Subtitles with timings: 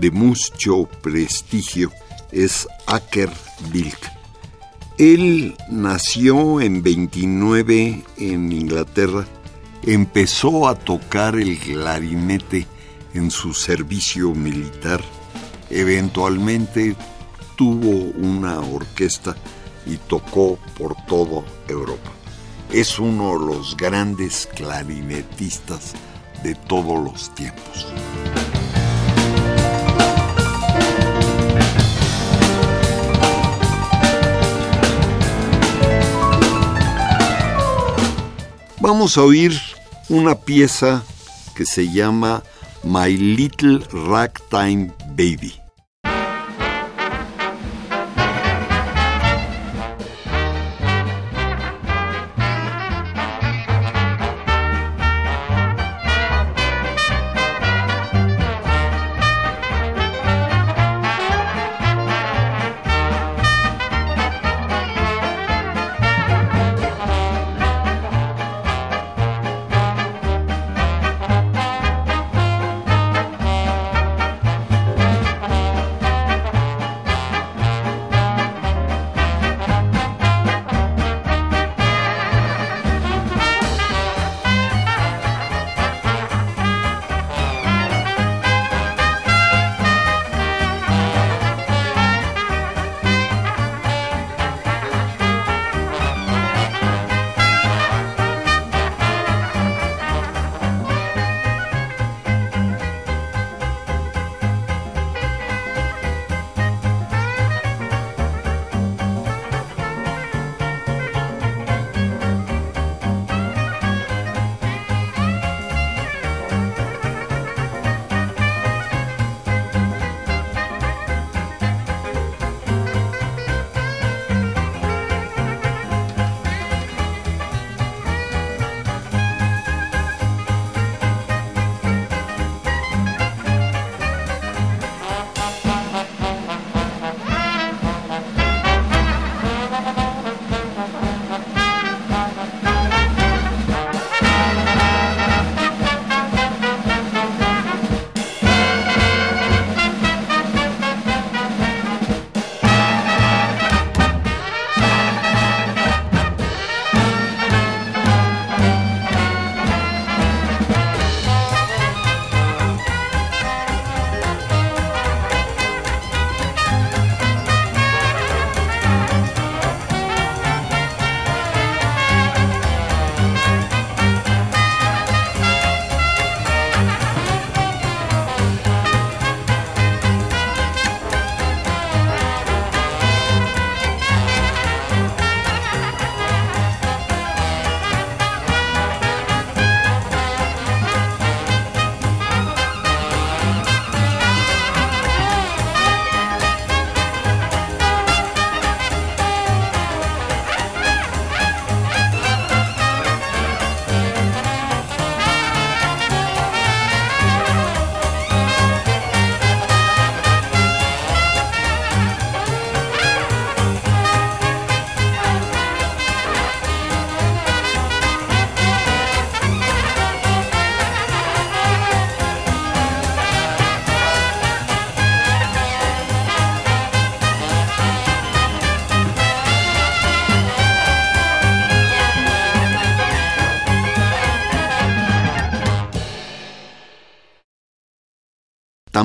[0.00, 1.90] de mucho prestigio
[2.32, 3.30] es Aker
[3.70, 3.98] Bilk.
[4.98, 9.26] Él nació en 29 en Inglaterra,
[9.82, 12.66] empezó a tocar el clarinete
[13.14, 15.00] en su servicio militar,
[15.70, 16.96] eventualmente
[17.56, 19.36] tuvo una orquesta
[19.86, 22.18] y tocó por toda Europa
[22.72, 25.94] es uno de los grandes clarinetistas
[26.42, 27.86] de todos los tiempos.
[38.88, 39.52] Vamos a oír
[40.08, 41.04] una pieza
[41.54, 42.42] que se llama
[42.82, 45.67] My Little Ragtime Baby.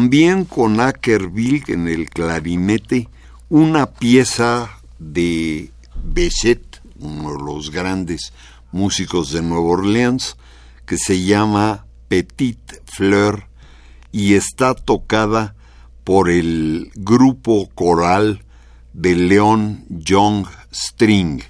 [0.03, 3.07] También con Ackerville en el clarinete,
[3.47, 4.69] una pieza
[4.99, 5.71] de
[6.03, 8.33] Bechet, uno de los grandes
[8.73, 10.35] músicos de Nueva Orleans,
[10.85, 13.47] que se llama Petit Fleur
[14.11, 15.55] y está tocada
[16.03, 18.43] por el grupo coral
[18.91, 21.43] de Leon Young String.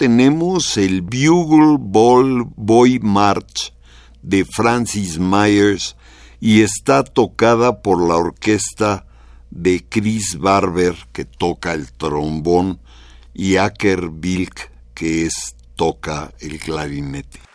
[0.00, 3.74] Tenemos el Bugle Ball Boy March
[4.22, 5.94] de Francis Myers
[6.40, 9.04] y está tocada por la orquesta
[9.50, 12.80] de Chris Barber que toca el trombón
[13.34, 17.49] y Aker Bilk que es toca el clarinete.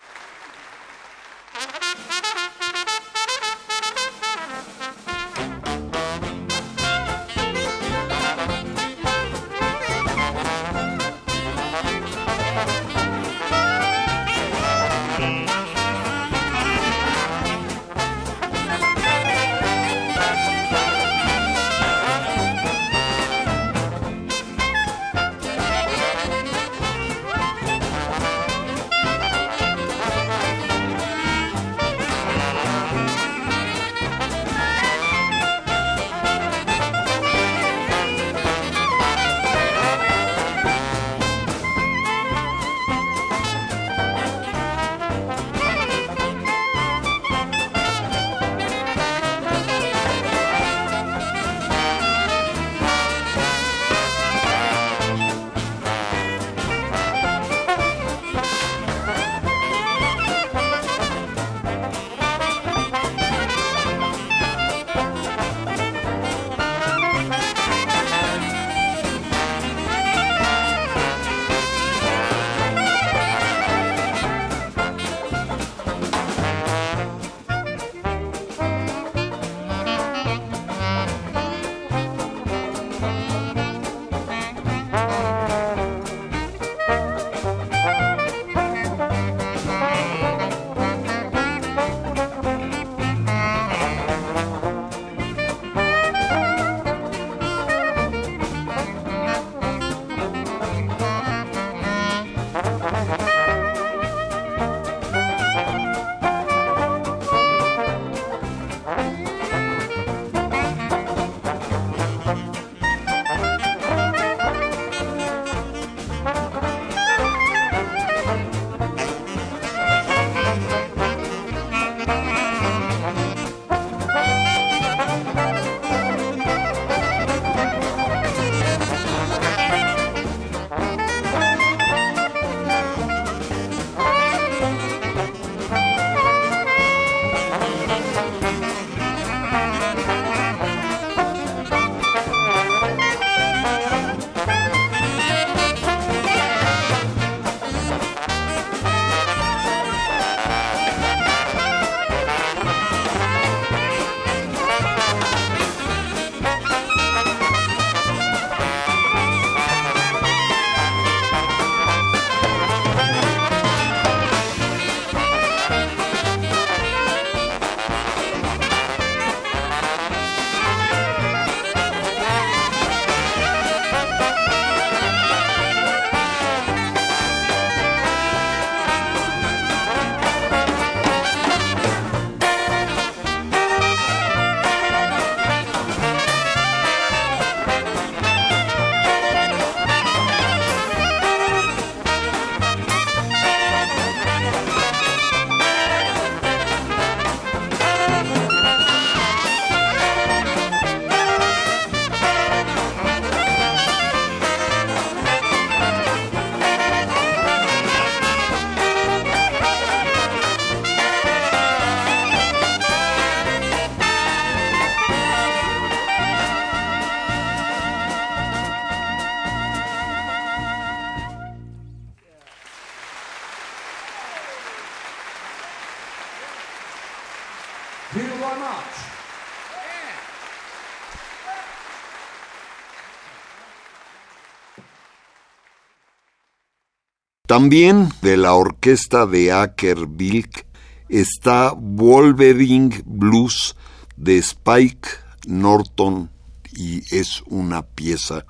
[237.45, 240.65] También de la orquesta de Aker Bilk
[241.09, 243.75] está Wolverine Blues
[244.17, 245.09] de Spike
[245.45, 246.31] Norton
[246.75, 248.45] y es una pieza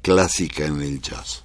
[0.00, 1.44] clásica en el jazz.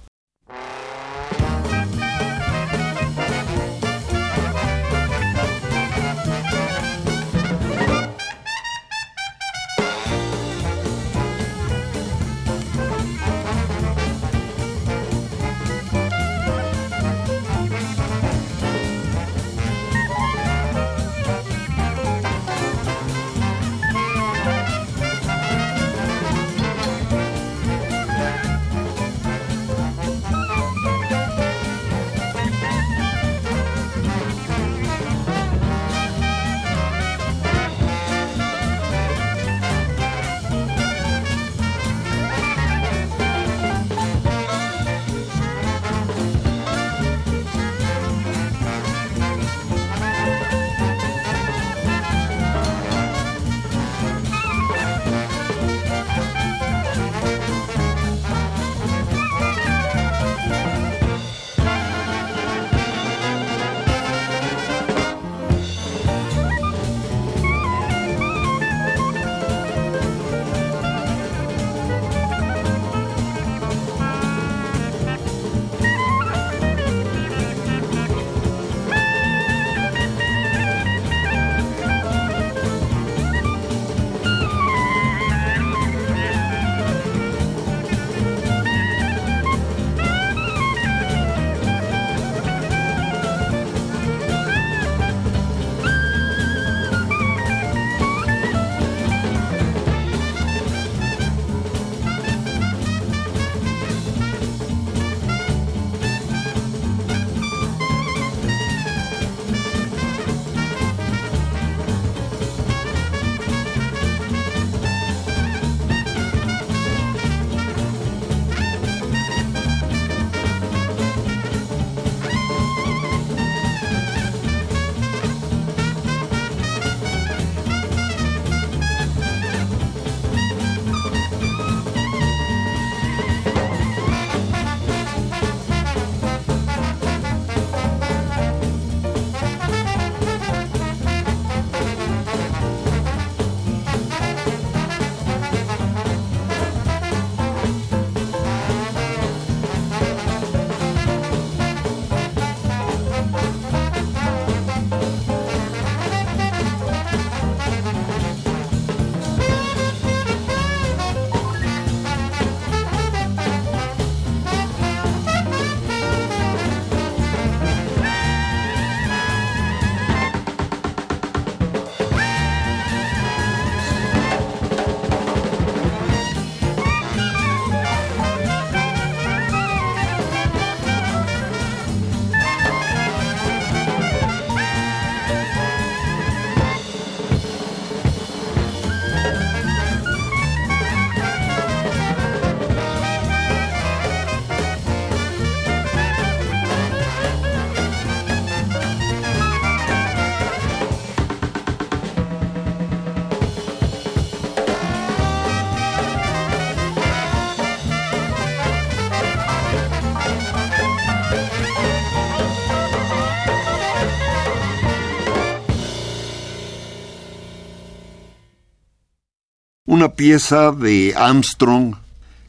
[219.94, 221.94] Una pieza de Armstrong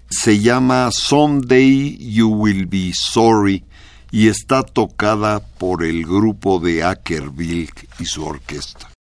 [0.10, 3.64] se llama Someday You Will Be Sorry
[4.10, 8.95] y está tocada por el grupo de Ackerville y su orquesta.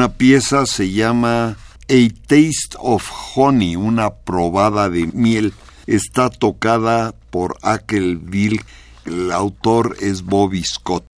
[0.00, 1.58] Una pieza se llama
[1.90, 5.52] A Taste of Honey, una probada de miel.
[5.86, 7.58] Está tocada por
[8.16, 8.62] Bill.
[9.04, 11.09] El autor es Bobby Scott.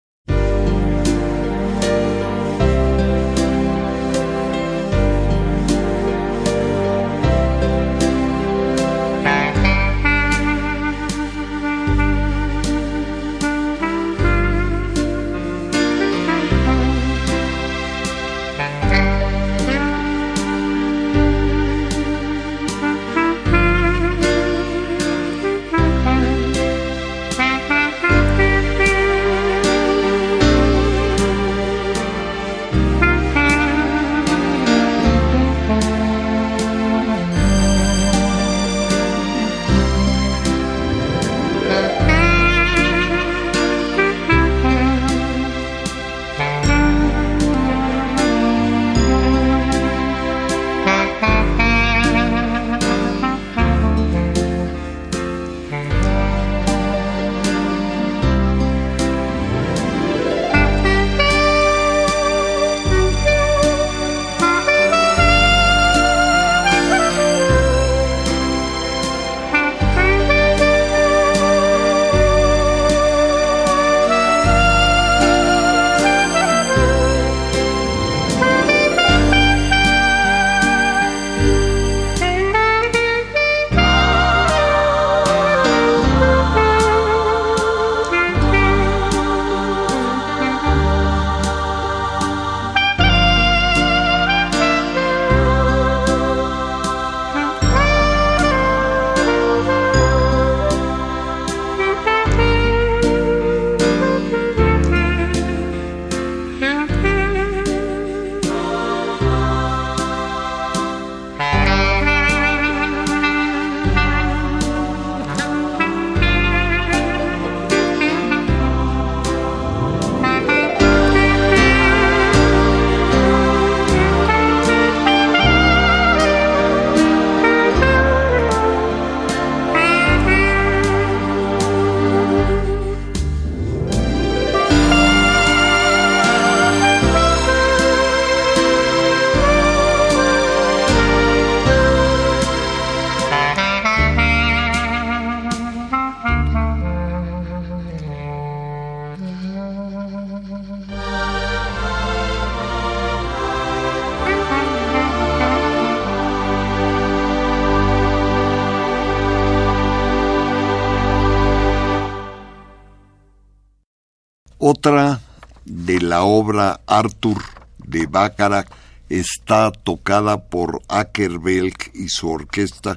[166.22, 167.42] La obra Arthur
[167.78, 168.70] de Baccarat
[169.08, 172.96] está tocada por Ackerbelk y su orquesta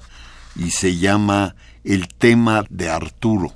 [0.56, 3.52] y se llama El tema de Arturo.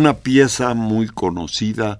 [0.00, 1.98] Una pieza muy conocida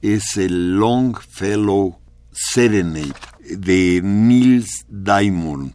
[0.00, 1.98] es el Longfellow
[2.32, 3.12] Serenade
[3.42, 5.74] de Nils Diamond.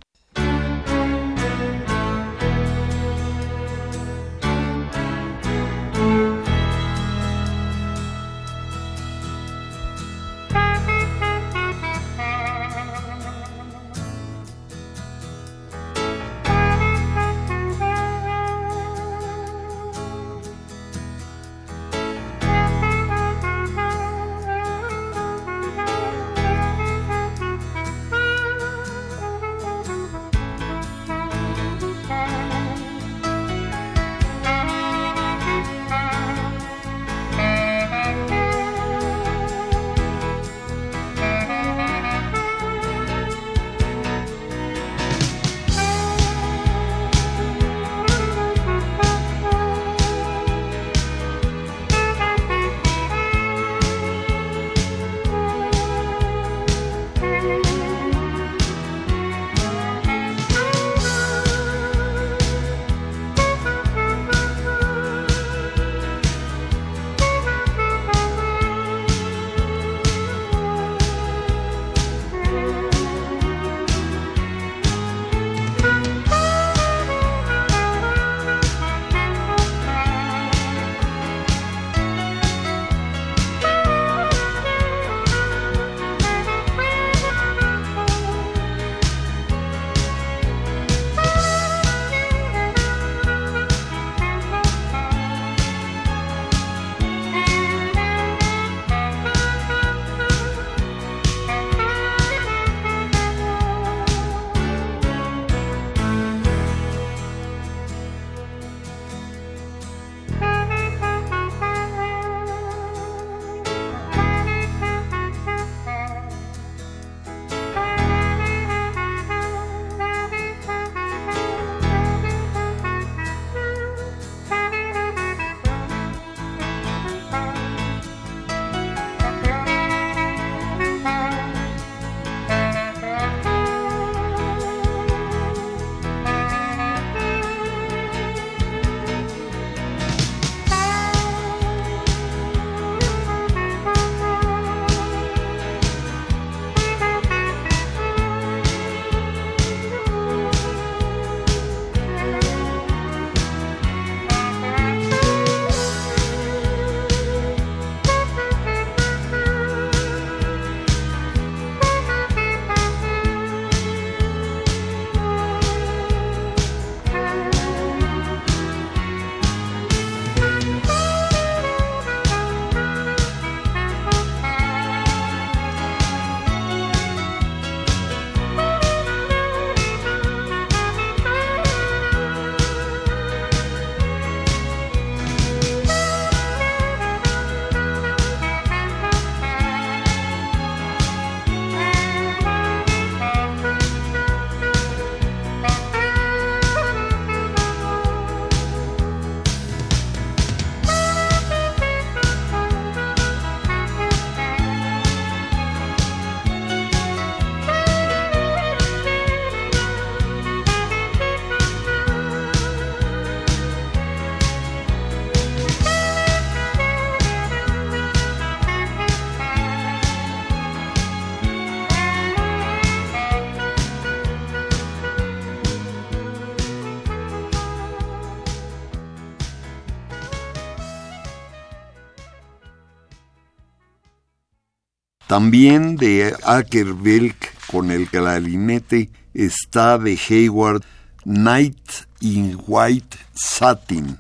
[235.38, 240.84] También de Akerbilk con el clarinete está de Hayward
[241.26, 241.78] Night
[242.21, 244.17] in White Satin.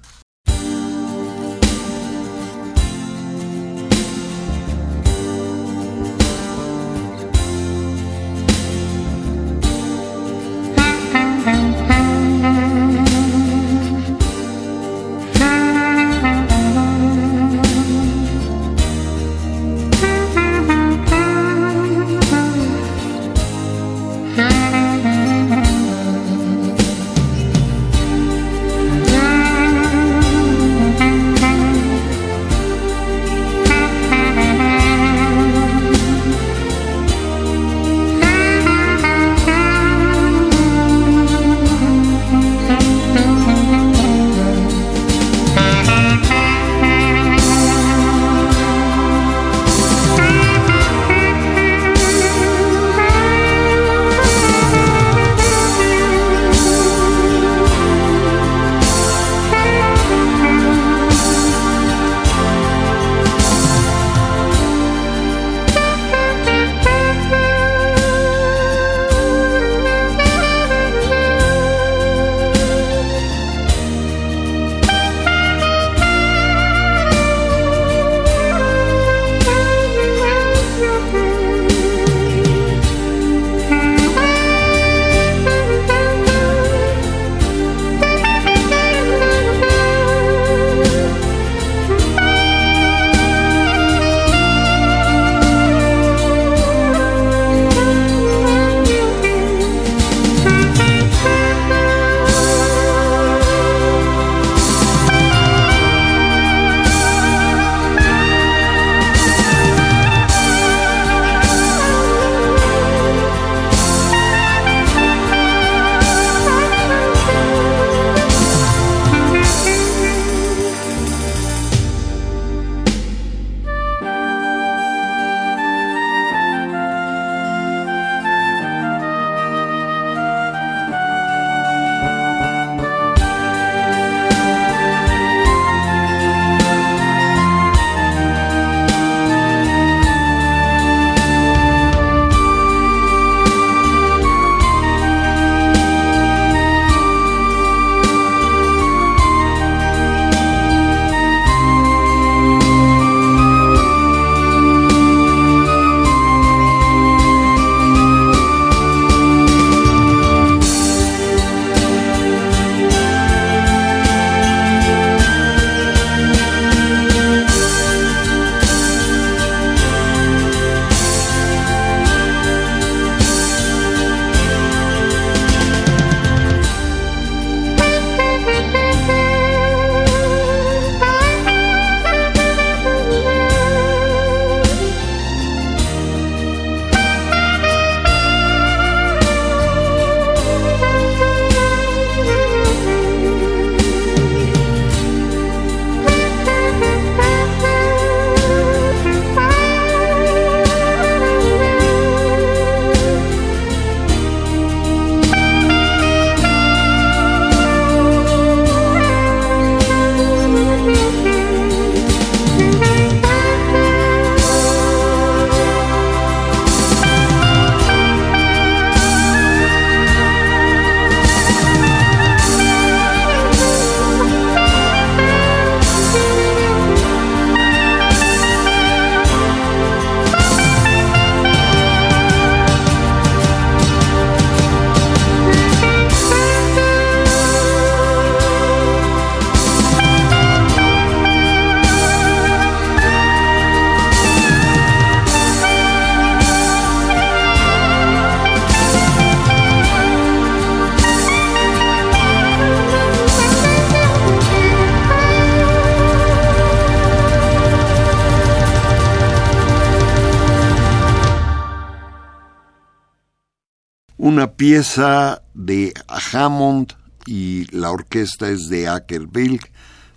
[264.37, 265.95] Una pieza de
[266.31, 266.93] Hammond
[267.25, 269.59] y la orquesta es de Ackerbill,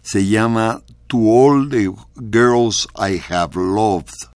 [0.02, 1.90] se llama To All the
[2.30, 4.28] Girls I Have Loved.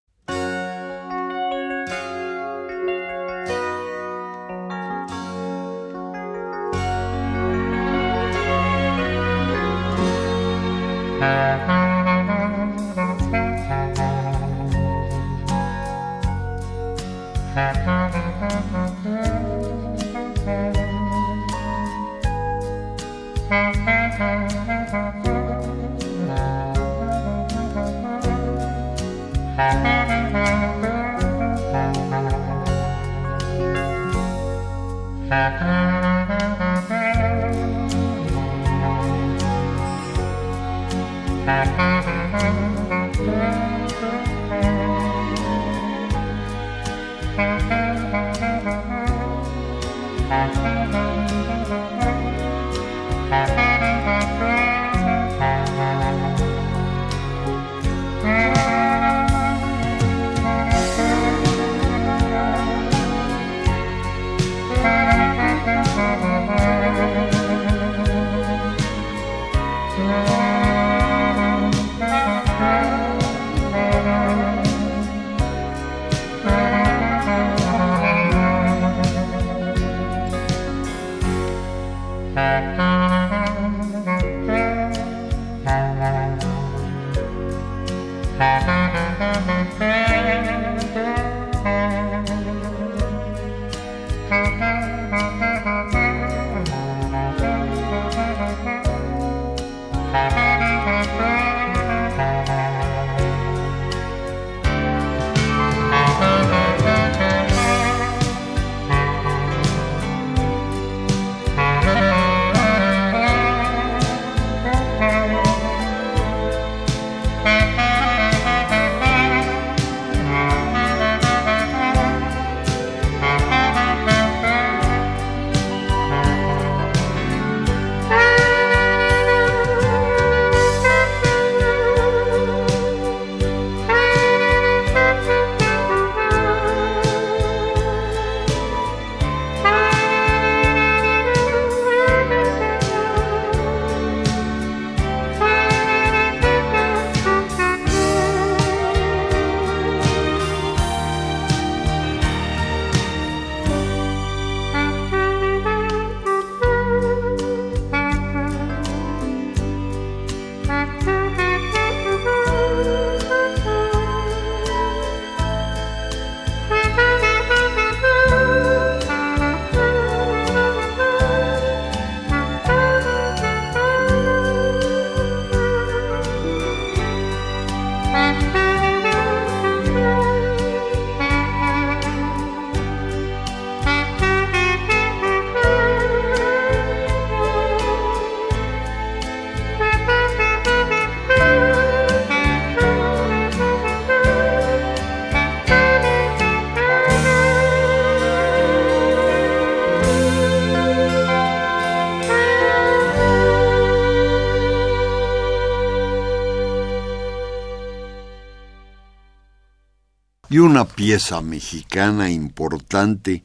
[210.53, 213.43] Y una pieza mexicana importante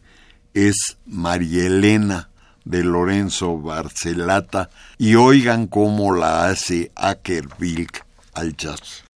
[0.54, 2.30] es María Elena
[2.66, 9.07] de Lorenzo Barcelata y oigan cómo la hace Ackerbilk al jazz.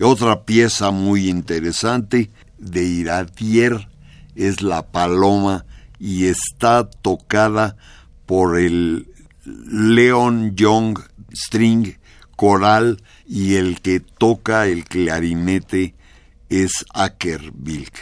[0.00, 2.28] Otra pieza muy interesante
[2.58, 3.88] de Iradier
[4.34, 5.66] es La Paloma
[6.00, 7.76] y está tocada
[8.26, 9.06] por el
[9.44, 10.98] Leon Young
[11.32, 11.96] String
[12.34, 15.94] Coral y el que toca el clarinete
[16.48, 17.94] es Acker Bilk.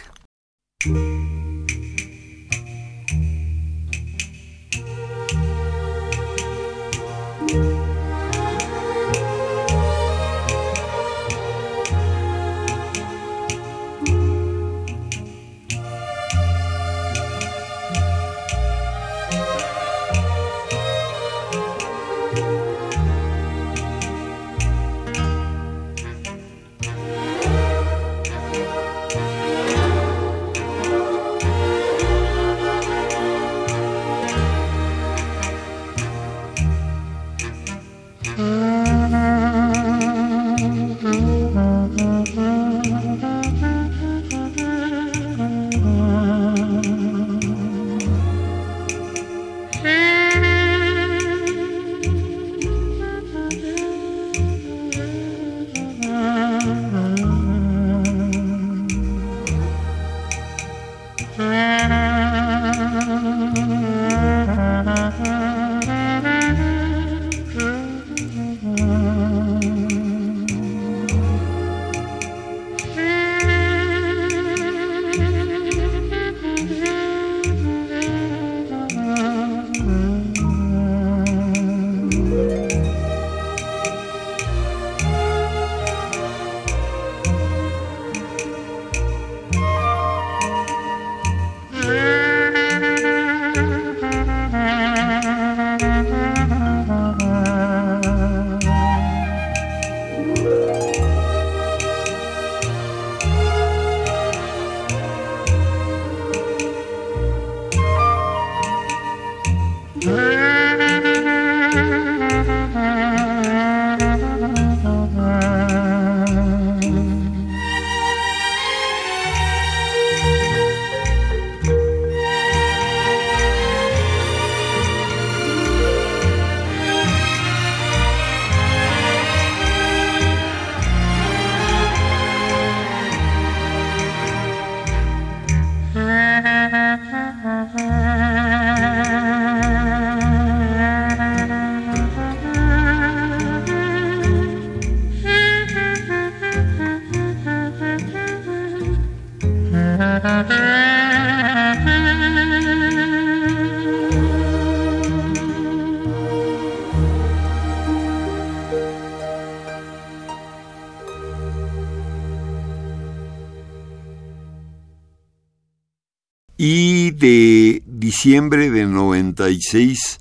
[168.22, 170.20] Diciembre de 96,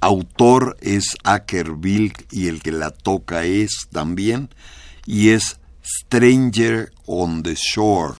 [0.00, 4.48] autor es Ackerville y el que la toca es también,
[5.06, 8.17] y es Stranger on the Shore.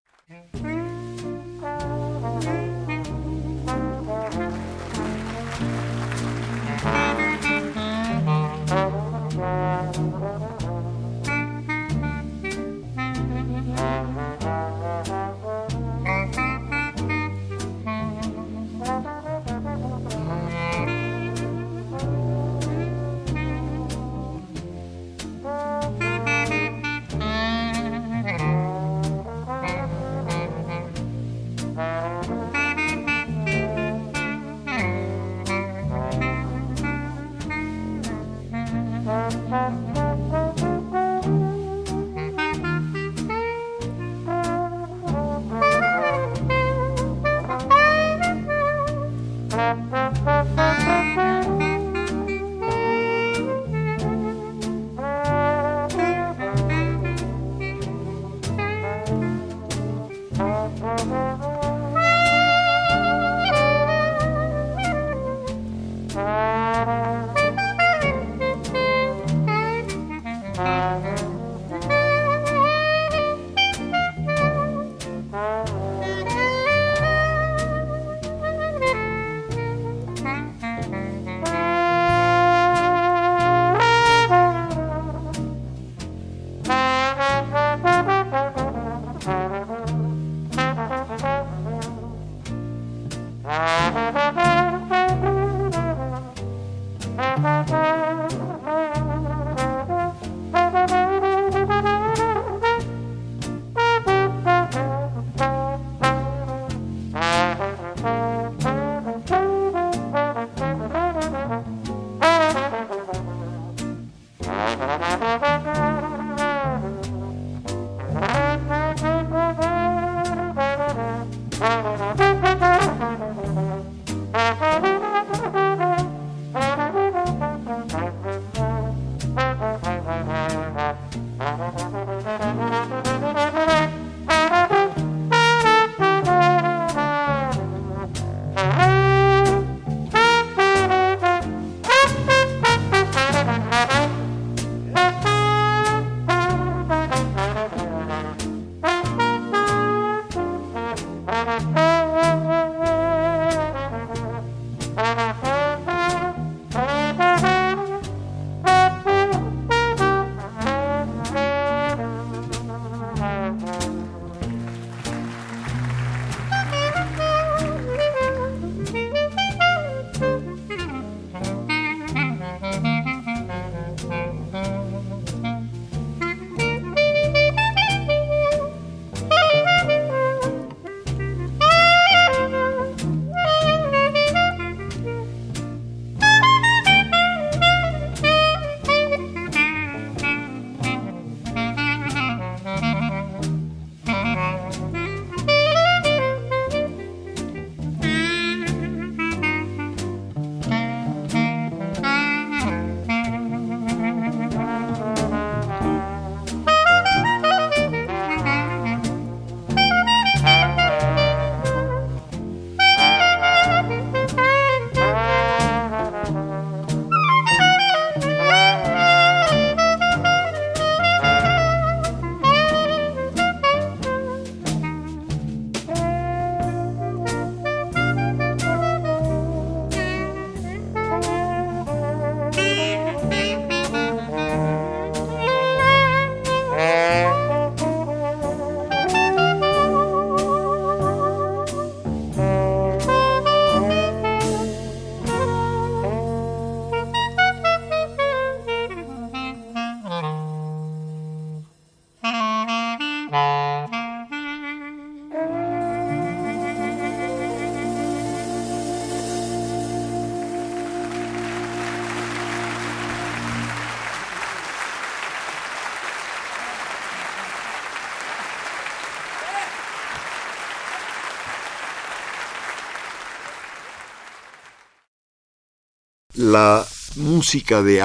[276.41, 276.85] La
[277.17, 278.01] música de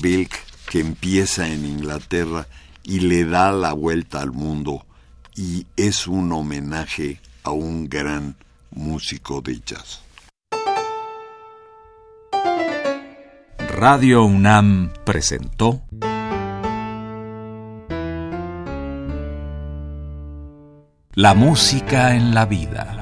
[0.00, 0.30] Bilk
[0.70, 2.46] que empieza en Inglaterra
[2.84, 4.86] y le da la vuelta al mundo
[5.34, 8.36] y es un homenaje a un gran
[8.70, 10.00] músico de jazz.
[13.76, 15.82] Radio UNAM presentó
[21.14, 23.01] La música en la vida.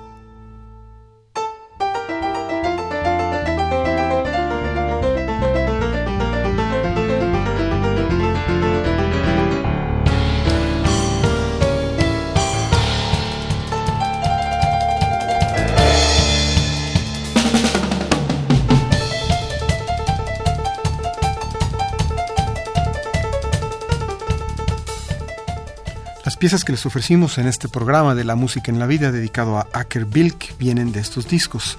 [26.41, 29.67] Piezas que les ofrecimos en este programa de la música en la vida dedicado a
[29.73, 31.77] Acker Bilk vienen de estos discos.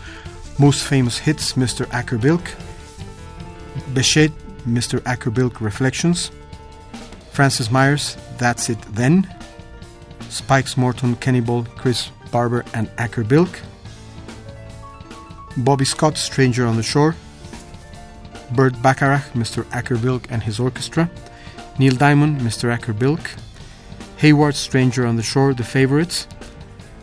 [0.56, 1.88] Most Famous Hits, Mr.
[1.90, 2.44] Acker Bilk,
[4.64, 5.02] Mr.
[5.04, 6.30] Acker Bilk Reflections,
[7.32, 9.26] Francis Myers, That's It Then,
[10.30, 13.50] Spikes Morton, Kenny Ball, Chris Barber, and Acker Bilk,
[15.56, 17.16] Bobby Scott, Stranger on the Shore,
[18.52, 19.66] Bert Bacharach, Mr.
[19.72, 21.10] Acker Bilk and his orchestra,
[21.80, 22.72] Neil Diamond, Mr.
[22.72, 23.28] Acker Bilk,
[24.22, 26.28] Hayward, Stranger on the Shore, The Favorites,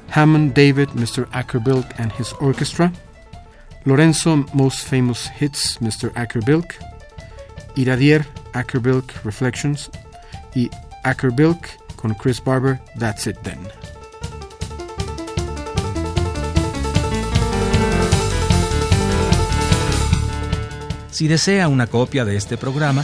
[0.07, 1.25] Hammond, David, Mr.
[1.31, 2.93] Ackerbilk and his orchestra,
[3.85, 6.11] Lorenzo, Most Famous Hits, Mr.
[6.13, 6.75] Ackerbilk,
[7.75, 9.89] Iradier, Ackerbilk Reflections,
[10.55, 10.69] y
[11.03, 11.67] Ackerbilk
[11.97, 13.67] con Chris Barber, That's It Then.
[21.11, 23.03] Si desea una copia de este programa,